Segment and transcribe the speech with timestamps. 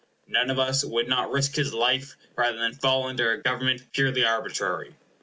[0.25, 3.83] None of us who would not risk his life rather than fall under a government
[3.93, 4.95] purely arbitrary.